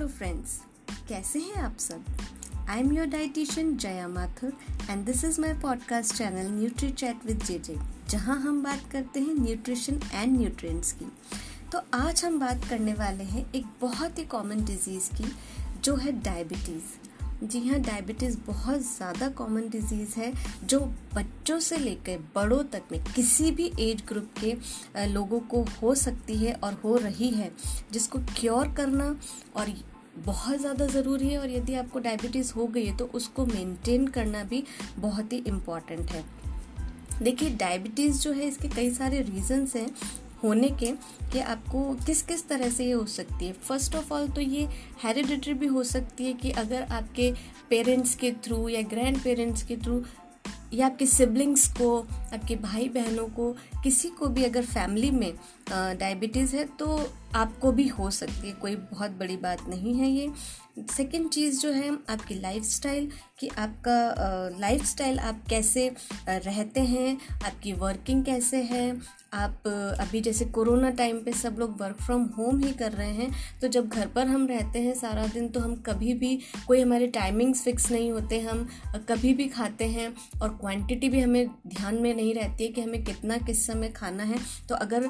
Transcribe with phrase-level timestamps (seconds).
[0.00, 0.52] Hello friends,
[1.08, 2.04] कैसे हैं आप सब?
[2.68, 4.52] I am your dietitian Jaya Mathur
[4.90, 7.76] and this is my podcast channel Nutri Chat with J J
[8.10, 11.10] जहाँ हम बात करते हैं न्यूट्रिशन एंड न्यूट्रिएंट्स की।
[11.72, 15.32] तो आज हम बात करने वाले हैं एक बहुत ही कॉमन डिज़ीज़ की,
[15.84, 16.98] जो है डायबिटीज़
[17.42, 20.32] जी हाँ डायबिटीज़ बहुत ज़्यादा कॉमन डिज़ीज़ है,
[20.64, 20.80] जो
[21.14, 26.36] बच्चों से लेकर बड़ों तक में किसी भी एज ग्रुप के लोगों को हो सकती
[26.36, 27.50] है और हो रही है,
[27.92, 29.04] जिसको क्योर करना
[29.56, 29.68] और
[30.20, 34.42] बहुत ज़्यादा ज़रूरी है और यदि आपको डायबिटीज़ हो गई है तो उसको मेंटेन करना
[34.44, 34.62] भी
[34.98, 36.24] बहुत ही इंपॉर्टेंट है।
[37.22, 39.90] देखिए डायबिटीज़ जो है, इसके कई सारे रीजंस हैं
[40.44, 40.92] होने के
[41.32, 44.68] कि आपको किस किस तरह से ये हो सकती है। फ़र्स्ट ऑफ़ ऑल तो ये
[45.02, 47.32] हेरिडिटरी भी हो सकती है कि अगर आपके
[47.70, 50.02] पेरेंट्स के थ्रू या ग्रैंड पेरेंट्स के थ्रू
[50.74, 51.98] या आपके सिबलिंग्स को,
[52.34, 53.52] आपके भाई बहनों को,
[53.82, 55.32] किसी को भी अगर फैमिली में
[55.70, 56.98] डायबिटीज़ है तो
[57.34, 60.32] आपको भी हो सकती है, कोई बहुत बड़ी बात नहीं है ये।
[60.90, 65.88] सेकेंड चीज़ जो है, आपकी लाइफ स्टाइल कि आपका लाइफ स्टाइल आप कैसे
[66.28, 68.90] रहते हैं, आपकी वर्किंग कैसे है,
[69.34, 69.62] आप,
[70.00, 73.68] अभी जैसे कोरोना टाइम पे सब लोग वर्क फ्रॉम होम ही कर रहे हैं तो
[73.68, 77.62] जब घर पर हम रहते हैं सारा दिन तो हम कभी भी, कोई हमारे टाइमिंग्स
[77.64, 78.66] फिक्स नहीं होते, हम
[79.08, 83.02] कभी भी खाते हैं, और क्वांटिटी भी हमें ध्यान में नहीं रहती है कि हमें
[83.04, 85.08] कितना किस समय खाना है तो अगर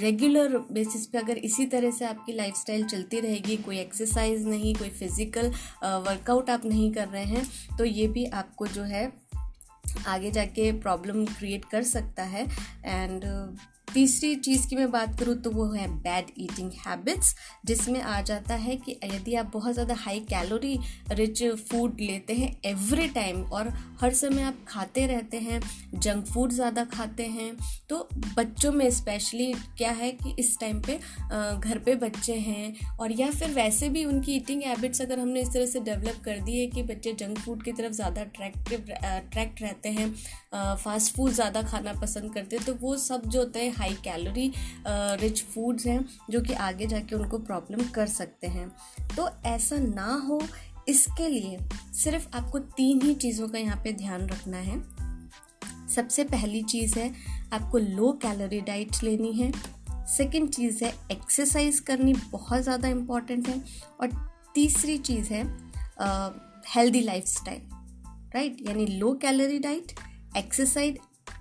[0.00, 4.88] रेगुलर बेसिस पे अगर इसी तरह से आपकी लाइफस्टाइल चलती रहेगी, कोई एक्सरसाइज नहीं, कोई
[4.90, 5.48] फ़िज़िकल
[5.84, 7.46] वर्कआउट आप नहीं कर रहे हैं
[7.78, 9.10] तो ये भी आपको जो है
[10.08, 12.46] आगे जाके प्रॉब्लम क्रिएट कर सकता है।
[12.84, 13.24] एंड
[13.96, 17.34] तीसरी चीज़ की मैं बात करूँ तो वो है बैड ईटिंग हैबिट्स
[17.66, 20.78] जिसमें आ जाता है कि यदि आप बहुत ज़्यादा हाई कैलोरी
[21.10, 23.68] रिच फ़ूड लेते हैं एवरी टाइम और
[24.00, 25.60] हर समय आप खाते रहते हैं
[25.94, 27.50] जंक फ़ूड ज़्यादा खाते हैं
[27.88, 30.98] तो बच्चों में स्पेशली क्या है कि इस टाइम पे
[31.60, 35.52] घर पे बच्चे हैं और या फिर वैसे भी उनकी ईटिंग हैबिट्स अगर हमने इस
[35.52, 39.62] तरह से डेवलप कर दी है कि बच्चे जंक फ़ूड की तरफ़ ज़्यादा अट्रैक्टिव अट्रैक्ट
[39.62, 40.14] रहते हैं
[40.76, 44.52] फास्ट फ़ूड ज़्यादा खाना पसंद करते हैं तो वो सब जो होते हैं हाई कैलोरी
[45.20, 48.68] रिच फूड्स हैं, जो कि आगे जाके उनको प्रॉब्लम कर सकते हैं।
[49.16, 50.40] तो ऐसा ना हो,
[50.88, 51.58] इसके लिए
[51.94, 54.80] सिर्फ़ आपको तीन ही चीज़ों का यहाँ पे ध्यान रखना है।
[55.88, 57.12] सबसे पहली चीज़ है,
[57.52, 59.52] आपको लो कैलोरी डाइट लेनी है।
[60.08, 63.62] सेकंड चीज़ है एक्सरसाइज करनी बहुत ज़्यादा इंपॉर्टेंट है।
[64.00, 64.12] और
[64.54, 65.42] तीसरी चीज़ है
[66.68, 67.60] हेल्दी लाइफ स्टाइल
[68.34, 69.92] राइट यानी low calorie diet
[70.36, 70.98] exercise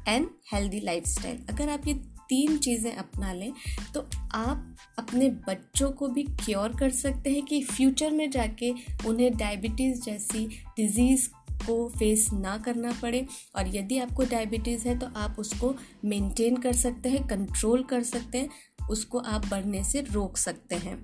[0.07, 1.93] and healthy life अगर आप ये
[2.29, 3.51] तीन चीज़ें अपना लें
[3.93, 4.01] तो
[4.33, 8.71] आप अपने बच्चों को भी क्योर कर सकते हैं कि फ्यूचर में जाके
[9.07, 10.45] उन्हें डायबिटीज़ जैसी
[10.77, 11.27] डिज़ीज़
[11.67, 15.73] को फेस ना करना पड़े। और यदि आपको डायबिटीज़ है तो आप उसको
[16.05, 18.49] मेंटेन कर सकते हैं कंट्रोल कर सकते हैं,
[18.89, 20.97] उसको आप बढ़ने से रोक सकते हैं।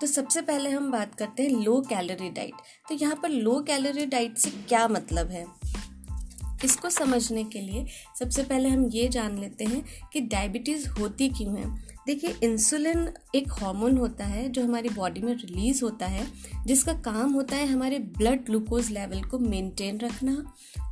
[0.00, 2.54] तो सबसे पहले हम बात करते हैं लो कैलोरी डाइट
[2.88, 5.44] तो यहाँ पर लो कैलोरी डाइट से क्या मतलब है?
[6.64, 7.86] इसको समझने के लिए
[8.18, 13.52] सबसे पहले हम ये जान लेते हैं कि डायबिटीज़ होती क्यों है। देखिए इंसुलिन एक
[13.52, 16.26] हार्मोन होता है जो हमारी बॉडी में रिलीज़ होता है,
[16.66, 20.36] जिसका काम होता है हमारे ब्लड ग्लूकोज लेवल को मेंटेन रखना,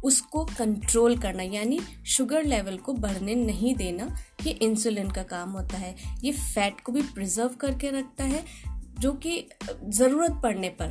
[0.04, 4.08] उसको कंट्रोल करना, यानी शुगर लेवल को बढ़ने नहीं देना,
[4.46, 5.94] ये इंसुलिन का काम होता है।
[6.24, 8.44] ये फैट को भी प्रिजर्व करके रखता है,
[8.98, 9.44] जो कि
[9.84, 10.90] ज़रूरत पड़ने पर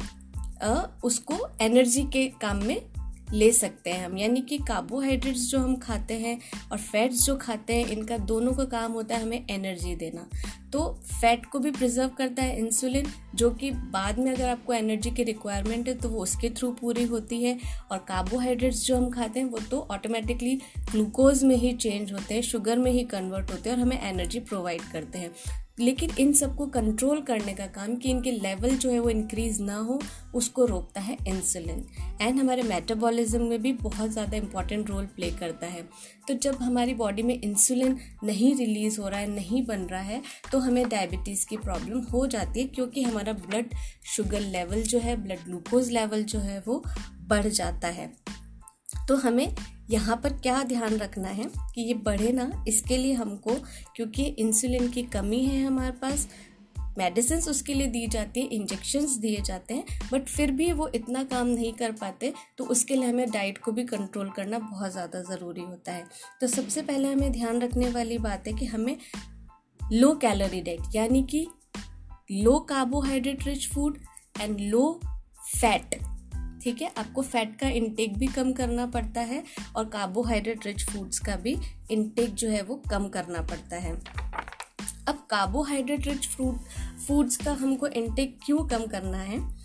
[1.04, 2.82] उसको एनर्जी के काम में
[3.34, 6.40] ले सकते हैं हम। यानी कि कार्बोहाइड्रेट्स जो हम खाते हैं
[6.72, 10.28] और फैट्स जो खाते हैं, इनका दोनों का काम होता है हमें एनर्जी देना।
[10.74, 10.82] तो
[11.12, 15.24] फैट को भी प्रिजर्व करता है इंसुलिन जो कि बाद में अगर आपको एनर्जी की
[15.24, 17.58] रिक्वायरमेंट है तो वो उसके थ्रू पूरी होती है।
[17.92, 20.56] और कार्बोहाइड्रेट्स जो हम खाते हैं, वो तो ऑटोमेटिकली
[20.92, 24.40] ग्लूकोज में ही चेंज होते हैं शुगर में ही कन्वर्ट होते हैं और हमें एनर्जी
[24.40, 25.32] प्रोवाइड करते हैं।
[25.80, 29.76] लेकिन इन सबको कंट्रोल करने का काम कि इनके लेवल जो है वो इंक्रीज ना
[29.76, 30.00] हो,
[30.36, 31.86] उसको रोकता है इंसुलिन
[32.22, 35.82] एंड हमारे मेटाबॉलिज्म में भी बहुत ज़्यादा इंपॉर्टेंट रोल प्ले करता है.
[36.28, 40.22] तो जब हमारी बॉडी में इंसुलिन नहीं रिलीज़ हो रहा है, नहीं बन रहा है
[40.52, 43.74] तो हमें डायबिटीज़ की प्रॉब्लम हो जाती है क्योंकि हमारा ब्लड
[44.16, 46.84] शुगर लेवल जो है ब्लड ग्लूकोज लेवल जो है वो
[47.22, 48.12] बढ़ जाता है.
[49.08, 49.56] तो हमें
[49.92, 51.46] यहाँ पर क्या ध्यान रखना है
[51.76, 53.56] कि ये बढ़े ना, इसके लिए हमको,
[53.96, 56.28] क्योंकि इंसुलिन की कमी है हमारे पास
[56.98, 61.24] मेडिसिन उसके लिए दी जाती है इंजेक्शन्स दिए जाते हैं बट फिर भी वो इतना
[61.24, 65.22] काम नहीं कर पाते तो उसके लिए हमें डाइट को भी कंट्रोल करना बहुत ज़्यादा
[65.22, 66.06] ज़रूरी होता है।
[66.42, 68.96] तो सबसे पहले हमें ध्यान रखने वाली बात है कि हमें
[69.82, 71.48] लो कैलोरी डाइट यानी कि
[72.32, 73.98] low carbohydrate rich food
[74.42, 75.00] and low
[75.52, 75.96] fat
[76.62, 76.92] ठीक है?
[76.98, 79.44] आपको फैट का इंटेक भी कम करना पड़ता है
[79.76, 81.58] और कार्बोहाइड्रेट रिच फूड्स का भी
[81.92, 83.96] इनटेक जो है वो कम करना पड़ता है।
[85.08, 86.60] अब कार्बोहाइड्रेट रिच फ्रूट
[87.08, 89.61] फूड्स का हमको इंटेक क्यों कम करना है?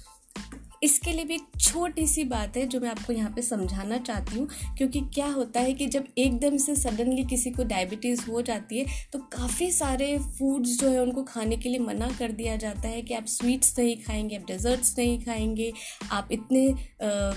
[0.83, 4.39] इसके लिए भी एक छोटी सी बात है जो मैं आपको यहाँ पे समझाना चाहती
[4.39, 8.79] हूँ क्योंकि क्या होता है कि जब एकदम से सडनली किसी को डायबिटीज़ हो जाती
[8.79, 12.89] है तो काफ़ी सारे फूड्स जो है उनको खाने के लिए मना कर दिया जाता
[12.89, 15.73] है कि आप स्वीट्स नहीं खाएँगे आप डेजर्ट्स नहीं खाएँगे
[16.11, 16.77] आप इतने आ,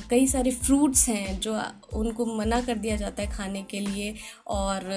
[0.09, 1.62] कई सारे फ्रूट्स हैं जो
[1.94, 4.15] उनको मना कर दिया जाता है खाने के लिए
[4.47, 4.89] और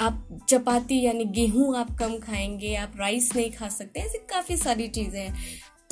[0.00, 4.88] आप चपाती यानी गेहूँ आप कम खाएँगे आप राइस नहीं खा सकते ऐसी काफ़ी सारी
[4.88, 5.34] चीज़ें हैं।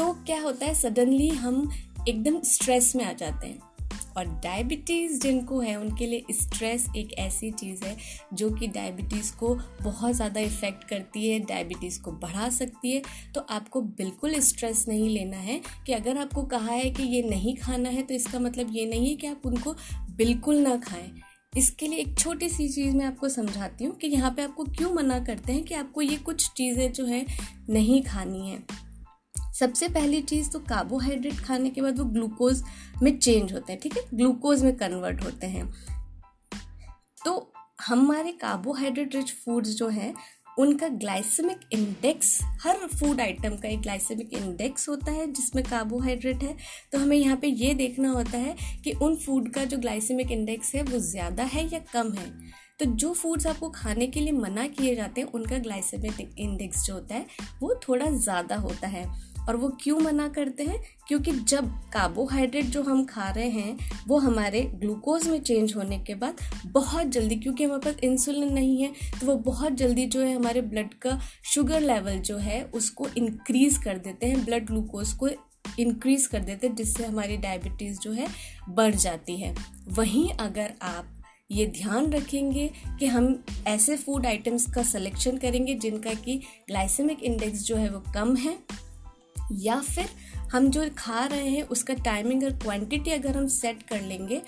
[0.00, 1.70] तो क्या होता है सडनली हम
[2.08, 3.58] एकदम स्ट्रेस में आ जाते हैं।
[4.16, 7.96] और डायबिटीज़ जिनको है, उनके लिए स्ट्रेस एक ऐसी चीज़ है,
[8.34, 13.02] जो कि डायबिटीज़ को बहुत ज़्यादा इफ़ेक्ट करती है डायबिटीज़ को बढ़ा सकती है।
[13.34, 17.56] तो आपको बिल्कुल स्ट्रेस नहीं लेना है कि अगर आपको कहा है कि ये नहीं
[17.56, 19.76] खाना है तो इसका मतलब ये नहीं है कि आप उनको
[20.16, 21.10] बिल्कुल ना खाएँ।
[21.56, 24.94] इसके लिए एक छोटी सी चीज़ मैं आपको समझाती हूँ कि यहाँ पे आपको क्यों
[24.94, 27.26] मना करते हैं कि आपको ये कुछ चीज़ें जो है
[27.70, 28.89] नहीं खानी है।
[29.60, 32.62] सबसे पहली चीज़ तो कार्बोहाइड्रेट खाने के बाद वो ग्लूकोज
[33.02, 34.02] में चेंज होते हैं, ठीक है?
[34.14, 35.72] ग्लूकोज में कन्वर्ट होते हैं।
[37.24, 37.52] तो
[37.86, 40.14] हमारे कार्बोहाइड्रेट रिच फूड्स जो हैं,
[40.58, 46.56] उनका ग्लाइसेमिक इंडेक्स हर फ़ूड आइटम का एक ग्लाइसेमिक इंडेक्स होता है जिसमें कार्बोहाइड्रेट है।
[46.92, 50.74] तो हमें यहाँ पे ये देखना होता है कि उन फ़ूड का जो ग्लाइसेमिक इंडेक्स
[50.74, 52.30] है, वो ज़्यादा है या कम है?
[52.78, 56.94] तो जो फूड्स आपको खाने के लिए मना किए जाते हैं, उनका ग्लाइसेमिक इंडेक्स जो
[56.94, 57.26] होता है,
[57.62, 60.80] वो थोड़ा ज़्यादा होता है। और वो क्यों मना करते हैं?
[61.08, 66.14] क्योंकि जब कार्बोहाइड्रेट जो हम खा रहे हैं, वो हमारे ग्लूकोज में चेंज होने के
[66.14, 66.36] बाद
[66.66, 70.60] बहुत जल्दी, क्योंकि हमारे पास इंसुलिन नहीं है तो वो बहुत जल्दी जो है हमारे
[70.62, 75.28] ब्लड का शुगर लेवल जो है, उसको इंक्रीज कर देते हैं ब्लड ग्लूकोज को
[75.78, 78.28] इंक्रीज कर देते हैं, जिससे हमारी डायबिटीज़ जो है
[78.68, 79.54] बढ़ जाती है।
[79.88, 81.16] वहीं अगर आप
[81.50, 86.36] ये ध्यान रखेंगे कि हम ऐसे फ़ूड आइटम्स का सिलेक्शन करेंगे जिनका कि
[86.68, 88.56] ग्लाइसेमिक इंडेक्स जो है वो कम है
[89.52, 90.08] या फिर
[90.52, 94.42] हम जो खा रहे हैं, उसका टाइमिंग और क्वांटिटी अगर हम सेट कर लेंगे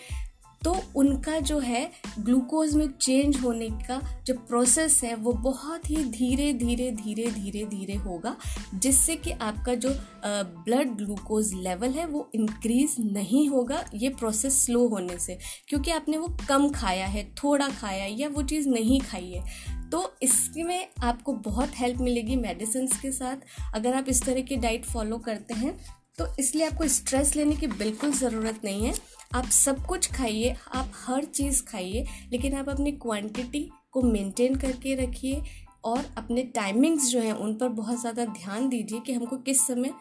[0.63, 5.97] तो उनका जो है ग्लूकोज में चेंज होने का जो प्रोसेस है, वो बहुत ही
[5.97, 8.37] धीरे धीरे धीरे धीरे धीरे होगा,
[8.75, 9.89] जिससे कि आपका जो
[10.27, 15.39] ब्लड ग्लूकोज लेवल है, वो इंक्रीज नहीं होगा, ये प्रोसेस स्लो होने से।
[15.69, 19.82] क्योंकि आपने वो कम खाया है, थोड़ा खाया है, या वो चीज़ नहीं खाई है।
[19.93, 23.37] तो इसमें आपको बहुत हेल्प मिलेगी मेडिसिन के साथ।
[23.75, 25.77] अगर आप इस तरह की डाइट फॉलो करते हैं
[26.19, 28.95] तो इसलिए आपको स्ट्रेस लेने की बिल्कुल ज़रूरत नहीं है।
[29.35, 34.95] आप सब कुछ खाइए, आप हर चीज़ खाइए, लेकिन आप अपनी क्वांटिटी को मेंटेन करके
[34.97, 35.43] रखिए
[35.85, 39.95] और अपने टाइमिंग्स जो हैं, उन पर बहुत ज़्यादा ध्यान दीजिए कि हमको किस समय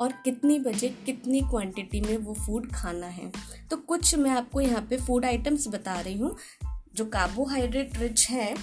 [0.00, 3.30] और कितनी बजे कितनी क्वांटिटी में वो फ़ूड खाना है।
[3.70, 6.36] तो कुछ मैं आपको यहाँ पे फ़ूड आइटम्स बता रही हूँ,
[6.94, 8.54] जो कार्बोहाइड्रेट रिच है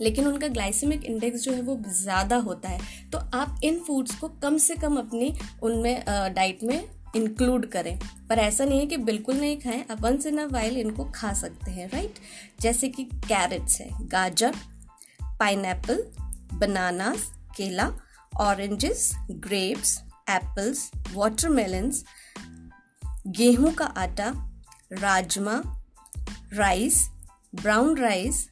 [0.00, 4.28] लेकिन उनका ग्लाइसेमिक इंडेक्स जो है वो ज़्यादा होता है। तो आप इन फूड्स को
[4.42, 5.32] कम से कम अपनी
[5.62, 6.04] उनमें
[6.34, 6.82] डाइट में
[7.16, 7.98] इंक्लूड करें।
[8.28, 11.32] पर ऐसा नहीं है कि बिल्कुल नहीं खाएँ, आप वंस इन अ वाइल इनको खा
[11.32, 12.18] सकते हैं राइट
[12.60, 14.54] जैसे कि कैरेट्स है, गाजर
[15.40, 15.62] पाइन
[16.54, 17.90] बनानास केला
[18.32, 19.98] ऑरेंजेस ग्रेप्स
[20.30, 22.04] एप्पल्स वाटरमेलन्स
[23.28, 24.32] गेहूँ का आटा,
[24.92, 25.62] rajma
[26.54, 27.08] rice
[27.54, 28.49] brown rice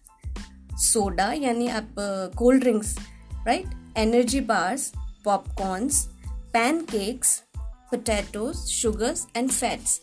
[0.79, 1.95] soda यानी आप
[2.39, 2.99] cold drinks
[3.47, 4.93] right energy bars
[5.25, 10.01] popcorns pancakes potatoes sugars and fats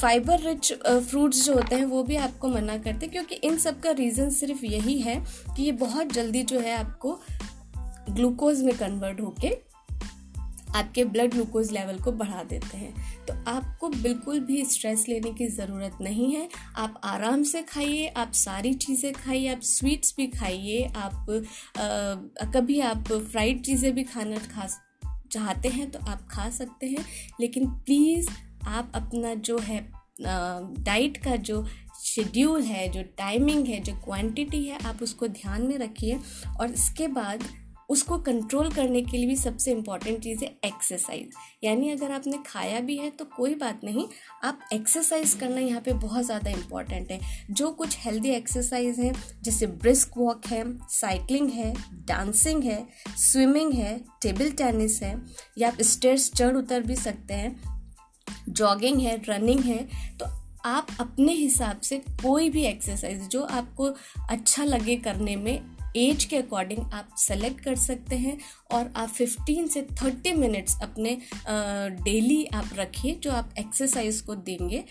[0.00, 3.80] fibre rich fruits जो होते हैं, वो भी आपको मना करते हैं, क्योंकि इन सब
[3.80, 5.24] का रीज़न सिर्फ़ यही है
[5.56, 7.20] कि ये बहुत जल्दी जो है आपको
[8.10, 9.65] ग्लूकोज में कन्वर्ट होके
[10.76, 15.46] आपके ब्लड ग्लूकोज लेवल को बढ़ा देते हैं। तो आपको बिल्कुल भी स्ट्रेस लेने की
[15.48, 20.84] ज़रूरत नहीं है। आप आराम से खाइए आप सारी चीज़ें खाइए आप स्वीट्स भी खाइए
[20.96, 21.30] आप
[21.78, 24.66] आ, कभी आप फ्राइड चीज़ें भी खाना खा
[25.32, 27.04] चाहते हैं तो आप खा सकते हैं।
[27.40, 28.30] लेकिन प्लीज़
[28.68, 29.80] आप अपना जो है
[30.20, 31.64] डाइट का जो
[32.00, 36.18] शेड्यूल है जो टाइमिंग है जो क्वांटिटी है आप उसको ध्यान में रखिए।
[36.60, 37.44] और इसके बाद
[37.88, 42.80] उसको कंट्रोल करने के लिए भी सबसे इंपॉर्टेंट चीज़ है एक्सरसाइज यानी अगर आपने खाया
[42.80, 44.06] भी है तो कोई बात नहीं,
[44.44, 49.12] आप एक्सरसाइज करना यहाँ पे बहुत ज़्यादा इंपॉर्टेंट है। जो कुछ हेल्दी एक्सरसाइज हैं,
[49.42, 51.72] जैसे ब्रिस्क वॉक है साइकिलिंग है
[52.06, 52.86] डांसिंग है
[53.18, 55.20] स्विमिंग है टेबल टेनिस है,
[55.58, 57.54] या आप स्टेयर्स चढ़ उतर भी सकते हैं
[58.48, 59.78] जॉगिंग है रनिंग है
[60.18, 60.26] तो
[60.64, 63.88] आप अपने हिसाब से कोई भी एक्सरसाइज जो आपको
[64.30, 68.38] अच्छा लगे करने में एज के अकॉर्डिंग आप सेलेक्ट कर सकते हैं
[68.72, 71.18] और आप 15 से 30 मिनट्स अपने
[72.02, 74.84] डेली आप रखिए जो आप एक्सरसाइज को देंगे।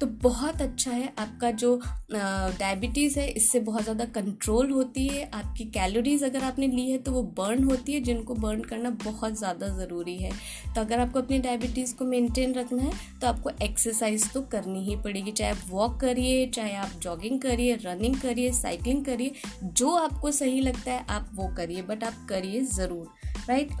[0.00, 1.74] तो बहुत अच्छा है। आपका जो
[2.12, 7.12] डायबिटीज़ है, इससे बहुत ज़्यादा कंट्रोल होती है। आपकी कैलोरीज अगर आपने ली है तो
[7.12, 10.30] वो बर्न होती है, जिनको बर्न करना बहुत ज़्यादा ज़रूरी है।
[10.74, 14.96] तो अगर आपको अपनी डायबिटीज़ को मेंटेन रखना है तो आपको एक्सरसाइज तो करनी ही
[14.96, 19.32] पड़ेगी। चाहे आप वॉक करिए, चाहे आप जॉगिंग करिए रनिंग करिए साइकिलिंग करिए,
[19.64, 23.08] जो आपको सही लगता है, आप वो करिए बट आप करिए ज़रूर
[23.48, 23.72] राइट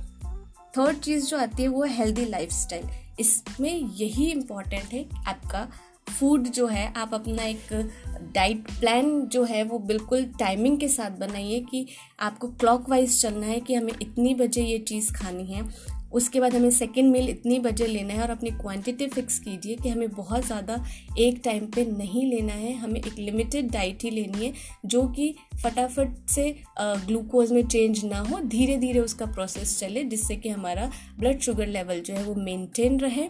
[0.74, 2.50] थर्ड चीज़ जो आती है, वो हेल्दी लाइफ
[3.20, 5.68] इसमें यही इंपॉर्टेंट है आपका
[6.20, 7.72] फ़ूड जो है, आप अपना एक
[8.34, 11.86] डाइट प्लान जो है, वो बिल्कुल टाइमिंग के साथ बनाइए कि
[12.20, 15.64] आपको क्लॉकवाइज चलना है कि हमें इतनी बजे ये चीज़ खानी है।
[16.12, 19.88] उसके बाद हमें सेकेंड मील इतनी बजे लेना है और अपनी क्वांटिटी फिक्स कीजिए कि
[19.88, 20.76] हमें बहुत ज़्यादा
[21.18, 24.52] एक टाइम पे नहीं लेना है। हमें एक लिमिटेड डाइट ही लेनी है,
[24.86, 26.50] जो कि फटाफट से
[26.80, 31.66] ग्लूकोज में चेंज ना हो धीरे धीरे उसका प्रोसेस चले, जिससे कि हमारा ब्लड शुगर
[31.68, 33.28] लेवल जो है, वो मेंटेन रहे।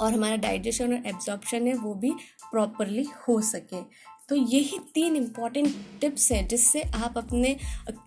[0.00, 2.10] और हमारा डाइजेशन और एब्जॉर्प्शन है, वो भी
[2.50, 3.82] प्रॉपरली हो सके।
[4.28, 7.54] तो यही तीन इंपॉर्टेंट टिप्स हैं, जिससे आप अपने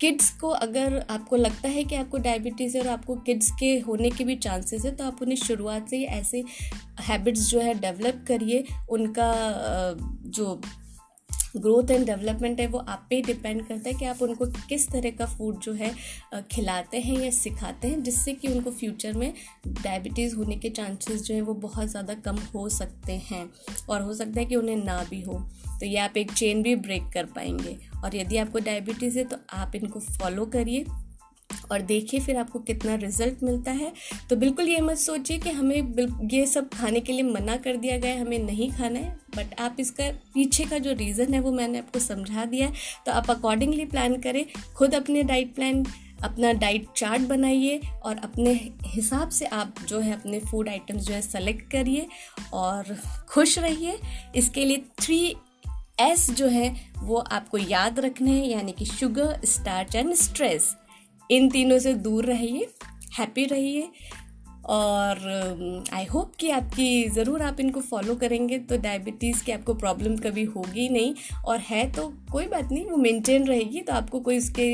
[0.00, 4.10] किड्स को अगर आपको लगता है कि आपको डायबिटीज़ है और आपको किड्स के होने
[4.10, 6.42] के भी चांसेस है तो आप उन्हें शुरुआत से ही ऐसे
[7.00, 9.32] हैबिट्स जो है डेवलप करिए। उनका
[10.28, 10.60] जो
[11.56, 15.10] ग्रोथ एंड डेवलपमेंट है, वो आप पे डिपेंड करता है कि आप उनको किस तरह
[15.10, 15.92] का फ़ूड जो है
[16.50, 19.32] खिलाते हैं या सिखाते हैं, जिससे कि उनको फ्यूचर में
[19.66, 23.48] डायबिटीज़ होने के चांसेस जो है वो बहुत ज़्यादा कम हो सकते हैं
[23.88, 25.38] और हो सकता है कि उन्हें ना भी हो।
[25.80, 29.36] तो ये आप एक चेन भी ब्रेक कर पाएँगे। और यदि आपको डायबिटीज़ है तो
[29.52, 30.84] आप इनको फॉलो करिए।
[31.72, 33.92] और देखिए फिर आपको कितना रिज़ल्ट मिलता है।
[34.30, 37.98] तो बिल्कुल ये मत सोचिए कि हमें ये सब खाने के लिए मना कर दिया
[37.98, 41.52] गया है, हमें नहीं खाना है। बट आप इसका, पीछे का जो रीज़न है वो
[41.52, 42.72] मैंने आपको समझा दिया है।
[43.06, 44.44] तो आप अकॉर्डिंगली प्लान करें,
[44.76, 45.84] खुद अपने डाइट प्लान
[46.24, 48.52] अपना डाइट चार्ट बनाइए और अपने
[48.86, 52.06] हिसाब से आप जो है अपने फ़ूड आइटम्स जो है सेलेक्ट करिए
[52.52, 52.96] और
[53.28, 53.98] खुश रहिए।
[54.36, 55.24] इसके लिए थ्री
[56.00, 60.74] एस जो है वो आपको याद रखने हैं, यानी कि शुगर स्टार्च एंड स्ट्रेस
[61.30, 62.66] इन तीनों से दूर रहिए
[63.18, 63.88] हैप्पी रहिए
[64.64, 65.18] और
[65.92, 70.16] आई um, होप कि आपकी ज़रूर आप इनको फॉलो करेंगे तो डायबिटीज़ की आपको प्रॉब्लम
[70.16, 71.14] कभी होगी नहीं
[71.46, 74.68] और है तो कोई बात नहीं वो मेंटेन रहेगी तो आपको कोई उसके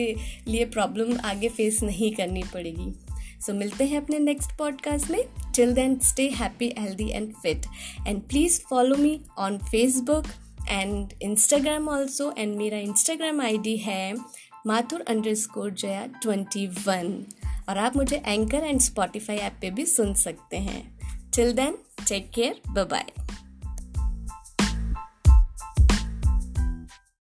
[0.48, 2.92] लिए प्रॉब्लम आगे फेस नहीं करनी पड़ेगी।
[3.40, 5.22] सो so, मिलते हैं अपने नेक्स्ट पॉडकास्ट में।
[5.56, 7.66] Till then stay happy healthy and fit
[8.08, 10.26] and please follow me on Facebook
[10.70, 14.14] and Instagram also and मेरा इंस्टाग्राम आई है
[14.66, 15.00] Mathur
[15.34, 17.26] underscore Jaya twenty one
[17.68, 21.00] और आप मुझे एंकर एंड स्पॉटिफाई ऐप पे भी सुन सकते हैं।
[21.36, 23.06] Till then take care bye